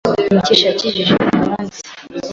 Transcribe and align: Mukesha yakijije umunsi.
Mukesha 0.33 0.65
yakijije 0.69 1.13
umunsi. 1.35 1.79